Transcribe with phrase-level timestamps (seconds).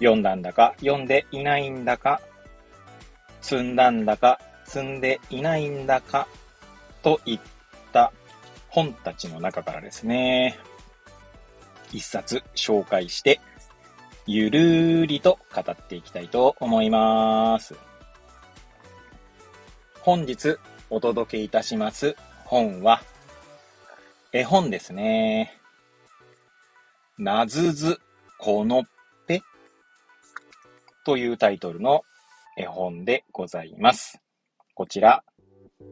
[0.00, 2.20] 読んだんだか、読んでいないんだか、
[3.40, 6.26] 積んだんだか、積んでいないんだか、
[7.02, 7.40] といっ
[7.92, 8.12] た
[8.68, 10.58] 本たちの中からですね、
[11.92, 13.40] 一冊紹介して、
[14.26, 17.74] ゆるーりと語っていきたいと思います。
[20.00, 20.56] 本日
[20.88, 23.02] お届けいたします本は、
[24.32, 25.60] 絵本ですね。
[27.18, 28.00] なずず
[28.38, 28.84] この
[31.04, 32.02] というタイトルの
[32.56, 34.20] 絵本でございます。
[34.74, 35.24] こちら、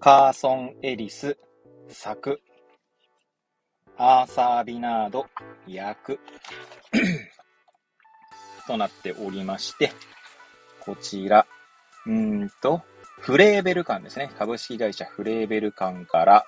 [0.00, 1.36] カーソン・エリス
[1.88, 2.40] 作
[3.96, 5.26] アーサー・ビナード
[5.66, 6.18] 役
[8.66, 9.92] となっておりまして、
[10.80, 11.46] こちら、
[12.06, 12.82] うんと、
[13.20, 14.30] フレーベル館ですね。
[14.38, 16.46] 株式会社フレーベル館から、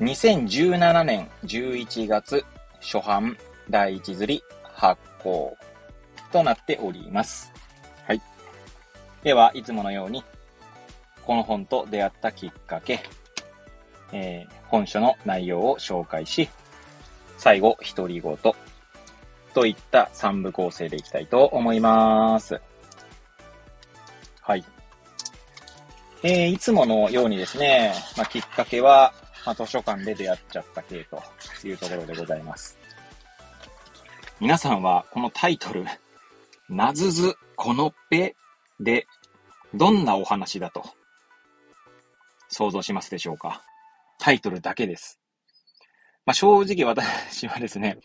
[0.00, 2.44] 2017年11月
[2.80, 3.36] 初版
[3.70, 4.42] 第一釣り
[4.74, 5.56] 発行
[6.32, 7.52] となっております。
[8.06, 8.20] はい。
[9.22, 10.24] では、いつものように、
[11.24, 13.00] この本と出会ったきっかけ、
[14.12, 16.48] えー、本書の内容を紹介し、
[17.38, 18.36] 最後、独り言
[19.54, 22.60] といった3部構成でいきたいと思います。
[24.40, 24.64] はい。
[26.22, 29.12] えー、いつものようにですね、まあ、きっかけは、
[29.44, 31.22] まあ、図書館で出会っちゃった系と
[31.66, 32.78] いうところでございます。
[34.40, 35.84] 皆さんはこのタイトル、
[36.68, 38.34] なずずこのっぺ
[38.80, 39.06] で、
[39.74, 40.84] どんなお話だと
[42.48, 43.62] 想像しますでしょうか？
[44.18, 45.20] タイトルだけです。
[46.24, 47.98] まあ、正直私はですね、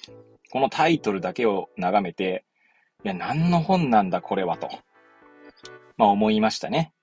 [0.52, 2.44] このタイトルだけを眺めて、
[3.04, 4.70] いや、何の本なんだこれはと、
[5.98, 6.94] まあ思いましたね。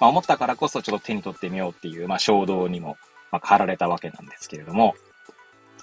[0.00, 2.96] まあ思ったからこそちょっと手に取ってみようっていう、まあ衝動にも、
[3.30, 4.94] まあ、駆られたわけなんですけれども、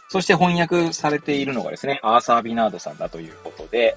[0.09, 3.95] そして翻訳されているのがですね、アーサー・ビナードさんだということで、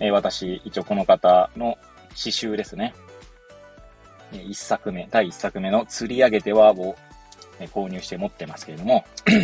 [0.00, 1.78] え、私、一応この方の
[2.14, 2.94] 詩集ですね。
[4.32, 6.96] 一作目、第一作目の釣り上げてはを
[7.68, 9.04] 購入して持ってますけれども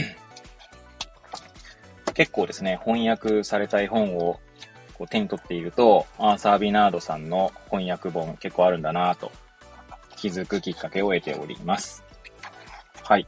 [2.15, 4.41] 結構ですね、翻訳された絵本を
[4.95, 9.31] こう手に取っていると、アーサー・ビナードさんの翻訳本結構あるんだなと
[10.17, 12.03] 気づくきっかけを得ております。
[13.03, 13.27] はい。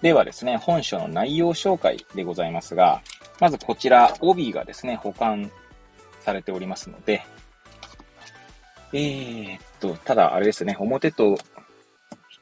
[0.00, 3.02] ではですね、本書の内容紹介でございますが、
[3.40, 5.50] まずこちら、帯がですね、保管
[6.20, 7.22] されておりますので、
[8.92, 11.38] えー、っと、ただあれですね、表と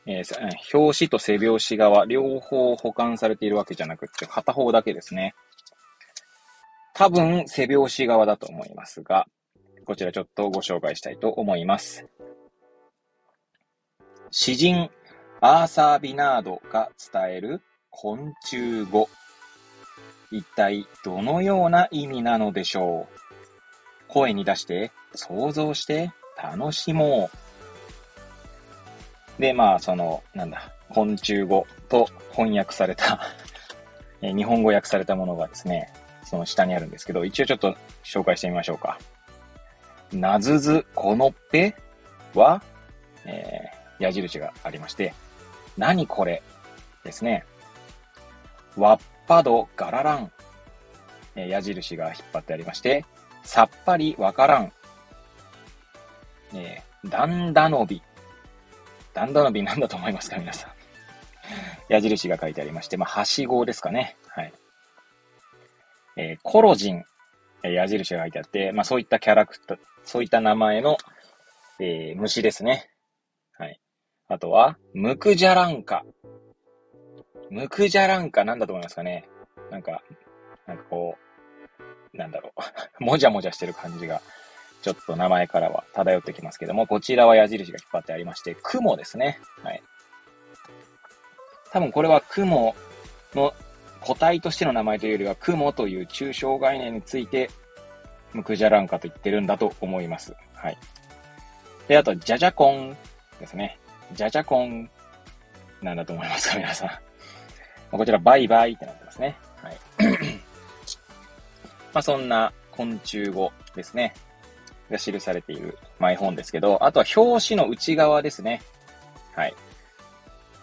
[0.09, 5.35] えー、表紙と背表紙側、両方保管されているわけじゃなくて、片方だけですね。
[6.95, 9.27] 多分、背表紙側だと思いますが、
[9.85, 12.07] こちらちょっとご紹介したいと思います。
[14.31, 14.91] 詩人、
[15.41, 17.61] アーサー・ビナードが伝える
[17.91, 19.09] 昆虫語。
[20.31, 23.26] 一体どのような意味なのでしょう？
[24.09, 26.13] 声に出して想像して
[26.43, 27.31] 楽しも
[29.39, 29.41] う。
[29.41, 33.21] で、まあ、その、なんだ、昆虫語と翻訳された
[34.23, 35.93] 日本語訳されたものがですね、
[36.25, 38.99] その下にあるんですけど、一応ちょっと紹介してみましょうか。
[40.13, 41.75] なずずこのっぺ
[42.35, 42.63] は、
[43.25, 45.15] えー、矢印がありまして、
[45.77, 46.43] 何これ
[47.05, 47.45] ですね。
[48.77, 50.33] わっぱどガララン。
[51.35, 53.05] え、矢印が引っ張ってありまして、
[53.47, 54.73] さっぱりわからん。
[56.55, 58.03] えー、だんだのび。
[59.15, 60.73] ダンダナビ なんだと思いますか皆さん。
[61.89, 64.17] 矢印が書いてありまして、まあ、はしごですかね。
[64.29, 64.53] はい。
[66.17, 67.05] えー、コロジン、
[67.63, 70.99] え、矢印が書いてあって、まあ、そういったキャラクター、そういった名前の、
[71.79, 72.91] えー、虫ですね。
[73.57, 73.81] はい。
[74.29, 76.05] あとは、ムクジャランカ。
[77.51, 79.29] ムクジャランカなんだと思いますかね。
[79.71, 80.03] なんか、
[80.67, 81.26] なんかこう、
[82.17, 82.53] なんだろ
[82.99, 83.05] う。
[83.05, 84.21] もじゃもじゃしてる感じが
[84.83, 89.41] ちょっと名前からは漂ってきますけども、こちらは矢印が引っ張ってありまして、雲ですね。
[89.63, 89.83] はい。
[91.73, 92.75] 多分これは雲
[93.35, 93.53] の
[94.01, 97.51] 個体としての名前というよりは、雲という抽象概念について、
[98.33, 100.37] ムクジャランカと言ってるんだと思います。
[100.55, 100.79] はい。
[101.89, 102.97] で、あと、ジャジャコン
[103.41, 103.79] ですね。
[104.13, 104.89] ジャジャコン
[105.83, 107.97] なんだと思いますか、皆さん。
[107.97, 109.37] こちら、バイバイってなってますね。
[111.97, 114.13] まあ、そんな昆虫語ですね。
[114.91, 118.61] が記されている、まあ、絵本ですけど、あとは表紙の内側ですね。
[119.35, 119.55] はい。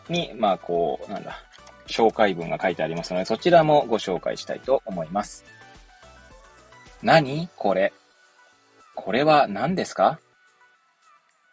[0.10, 1.40] に、まあ、こう、なんだ、
[1.88, 5.44] 紹介文が書いてありますので、そちらもご紹介したいと思います。
[7.02, 7.50] 何？
[7.56, 7.94] これ。
[8.94, 10.20] これは何ですか？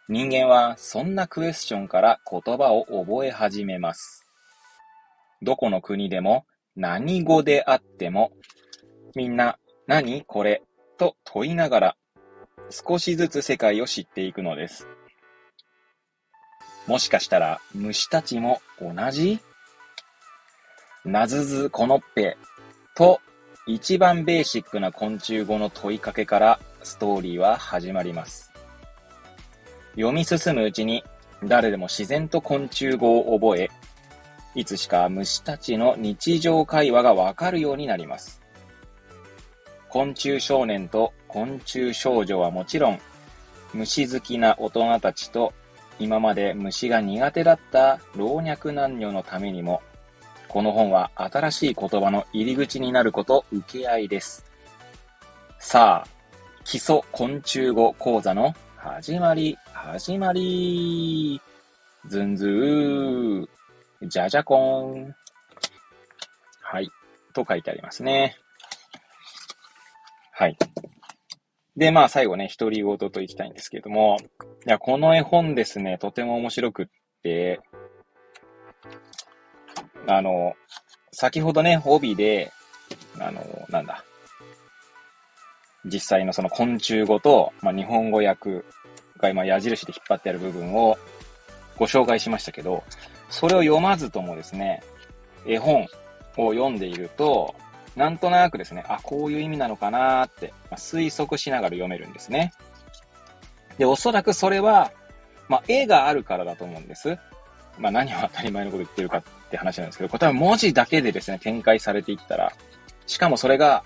[0.09, 4.27] 人間はそんなクエスチョンから言葉を覚え始めます。
[5.41, 6.45] どこの国でも
[6.75, 8.31] 何語であっても、
[9.15, 9.57] みんな
[9.91, 10.21] 何？
[10.21, 10.63] これ
[10.97, 11.95] と問いながら
[12.69, 14.87] 少しずつ世界を知っていくのです。
[16.87, 19.41] もしかしたら虫たちも同じ？
[21.03, 22.37] なずずこのっぺ
[22.95, 23.19] と
[23.67, 28.53] 一番ベーシックな昆虫語の問いかけからストーリーは始まります。
[29.95, 31.03] 読み進むうちに
[31.43, 33.69] 誰でも自然と昆虫語を覚え、
[34.55, 38.40] いつしか虫たちの日常会話がわかるようになります。
[39.91, 42.99] 昆虫少年と昆虫少女はもちろん、
[43.73, 45.53] 虫好きな大人たちと
[45.99, 49.81] 今まで虫が苦手だった老若男女のためにも、
[50.47, 54.45] この本は新しい言葉の入り口になること受け合いです。
[55.59, 56.09] さあ、
[56.63, 61.41] 基礎昆虫語講座の始まり、始まり。
[62.07, 63.47] ずんずー。
[64.03, 65.15] じゃじゃこーん。
[66.61, 66.89] はい。
[67.33, 68.37] と書いてありますね。
[70.41, 70.57] はい。
[71.77, 74.17] で、まあ最後ね、独り言と行きたいんですけれども、
[74.65, 76.87] いや、この絵本ですね、とても面白くっ
[77.21, 77.61] て、
[80.07, 80.55] あの、
[81.11, 82.51] 先ほどね、帯で、
[83.19, 84.03] あの、なんだ、
[85.85, 88.63] 実際のその昆虫語と、まあ、日本語訳
[89.19, 90.97] が今矢印で引っ張ってある部分を
[91.77, 92.83] ご紹介しましたけど、
[93.29, 94.81] それを読まずともですね、
[95.45, 95.83] 絵本
[96.37, 97.53] を読んでいると、
[97.95, 102.53] なんとなくですね、あ、こういう意味なのかなって、まあ、推測しながら読めるんですね。
[103.77, 104.91] で、おそらくそれは、
[105.49, 107.17] まあ、絵があるからだと思うんです。
[107.77, 112.53] まあ、何を当たり前のこと言ってるかって話なんですけど、これ多分文字だけでですね、展開されていったら、
[113.07, 113.83] しかもそれが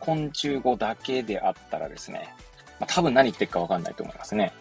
[0.00, 2.34] 昆虫語だけであったらですね、
[2.80, 4.52] まあ、多分何言ってるかわかんないと思いますね。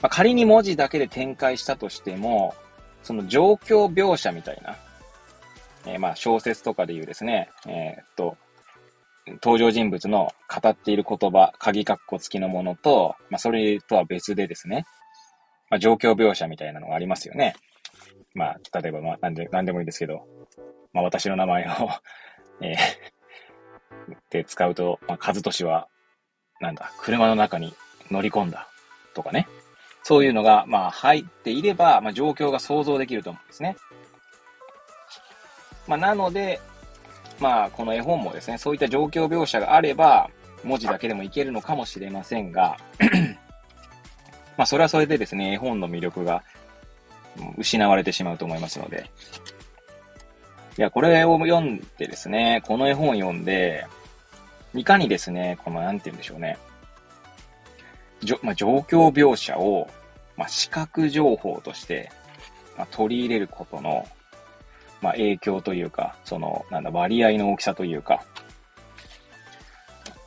[0.00, 2.54] まあ、仮に文字だけで展開したとしても、
[3.02, 4.76] その状況描写みたいな、
[5.86, 8.36] えー、まあ小説とかで言うですね、えー、っと、
[9.42, 14.84] 登場人物の語っている言葉、鍵括弧付きのものと、まあそれとは別でですね、
[15.70, 17.54] まあ状況描写みたいなのがありますよね。
[18.34, 20.26] まあ、例えば、まあ、なんで、なんでもいいですけど、
[20.92, 21.68] まあ私の名前を
[22.62, 25.88] えー、で使うと、まあ、和俊は、
[26.60, 27.74] なんだ、車の中に
[28.10, 28.68] 乗り込んだ
[29.14, 29.48] とかね。
[30.04, 33.76] そういうのが、まあ、入っていれば、まあ、状況が想像できると思うんですね。
[35.86, 36.60] まあ、なので、
[37.40, 40.30] まあ、この絵本もですね、そういった状況描写があれば、
[40.64, 42.76] 文字だけでもいけるのかもしれませんが、
[44.56, 46.44] まあ、それはそれでですね、絵本の魅力が
[47.56, 49.10] 失われてしまうと思いますので。
[50.78, 53.86] いや、これを読んでですね、この絵本を読んで、
[54.74, 56.58] いかにですね、この、なんて言うんでしょうね。
[58.22, 59.88] じょまあ、状況描写を、
[60.36, 62.10] まあ、視覚情報として、
[62.76, 64.06] まあ、取り入れることの、
[65.02, 68.24] まあ、影響というか、その、なんだ、割合の大きさというか、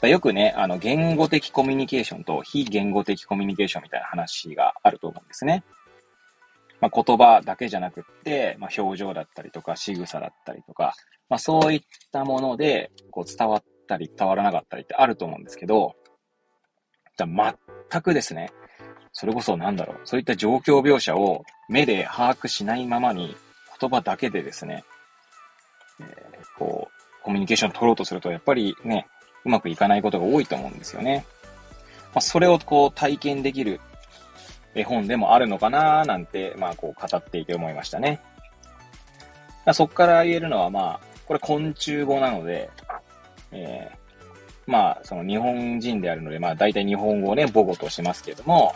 [0.01, 5.64] よくね、あの、言語的コミュニケーションと非言語的コミュニケーションみたいな話があると思うんですね。
[6.81, 10.94] まあ、言葉だけじゃなくって、まあ、表情だったりとか、仕草だったりとか、
[11.30, 15.95] まあ、そういったもので、こう、伝わったり、伝わらなかったりってあると思うんですけど、
[17.18, 18.52] じゃ全くですね、
[19.14, 23.35] それこそなんだろう、そういった状況描写を目で把握しないままに、
[23.79, 24.83] 言葉だけでですね、
[25.99, 29.07] えー、こう、コミュニケーションを取ろうとすると、やっぱりね、
[29.45, 31.25] うまくいかないことが多いと思うんですよね。
[32.13, 33.79] まあ、それをこう体験できる
[34.73, 38.21] 絵本でもあるのかななんて、まあこう語っていて思いましたね。
[39.65, 42.69] ま、そこから言えるのはまあ、これ昆虫語なので、
[43.51, 48.73] えー、まあ、その日本人であるので、まあ大体日本語をね、母語としますけれども、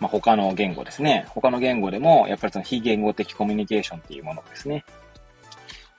[0.00, 1.26] まあ他の言語ですね。
[1.28, 4.84] 他の言語でも、やっぱりその非言語的コミュニケーションっていうものですね、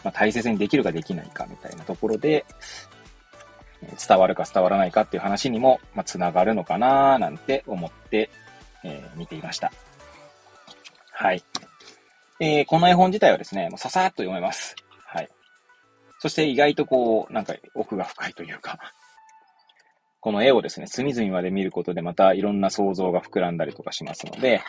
[0.04, 2.46] まあ大切にできるかできないかみたいなところで、
[4.08, 8.32] 伝わるか伝わらないかっていう話にも、まあ、つながるのかななんて思って、
[8.84, 9.72] えー、見ていました。
[11.12, 11.44] はい。
[12.40, 14.76] えー、この絵本自体はですね、もうささっと読めます。
[15.06, 15.30] はい
[16.20, 18.80] そして意外とこう、なんか奥が深いというか、
[20.20, 24.62] この絵をですね、隅々まで見ることでまたいろんな想像が膨らんだりとかしますので、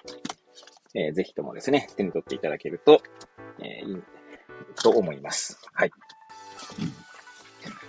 [0.94, 3.00] えー、ぜひともですね、手に取っていただけると、
[3.58, 4.02] えー、いい
[4.82, 5.58] と思います。
[5.72, 5.90] はい。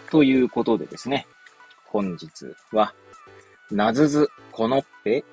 [0.09, 1.27] ということでですね、
[1.85, 2.27] 本日
[2.71, 2.93] は、
[3.71, 5.23] なずずこのっぺ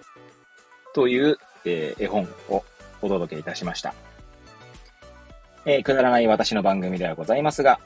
[0.95, 2.65] という、えー、絵本を
[3.03, 3.95] お届けいたしました。
[5.65, 7.81] えー、くだらない私の番組ではございますが、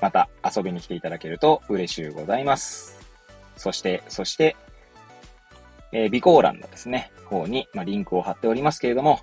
[0.00, 3.05] また遊びに来ていただけると嬉しゅうございます。
[3.56, 4.56] そして、そして、
[5.92, 9.20] えー、備考欄のですね、方に、まあ、リンクを貼っておりますけれども、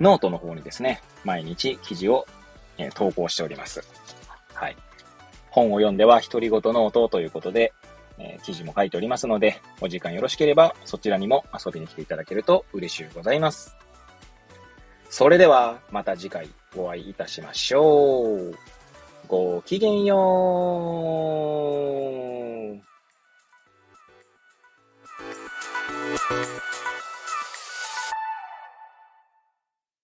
[0.00, 2.26] ノートの方にですね、毎日記事を、
[2.78, 3.82] えー、投稿しております。
[4.54, 4.76] はい。
[5.50, 7.72] 本を読んでは独り言ノートということで、
[8.18, 13.76] えー、記事も書いておりますので、お時間よろしければそちらにも遊びに来ていただけると嬉しゅうございます。
[15.08, 18.54] それでは、また次回お会いいたしましょう。
[19.28, 20.16] ごきげんよ
[22.32, 22.35] う。
[26.28, 26.65] Thank you.